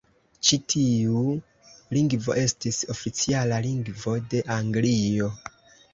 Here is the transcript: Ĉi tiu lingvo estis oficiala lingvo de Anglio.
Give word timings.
Ĉi 0.47 0.57
tiu 0.73 1.19
lingvo 1.97 2.37
estis 2.45 2.79
oficiala 2.95 3.63
lingvo 3.67 4.19
de 4.33 4.43
Anglio. 4.61 5.29